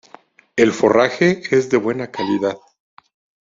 El 0.55 0.71
forraje 0.71 1.43
es 1.55 1.69
de 1.69 1.77
buena 1.77 2.09
calidad. 2.09 2.57